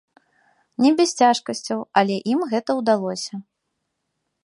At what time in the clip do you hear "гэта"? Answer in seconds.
2.55-2.71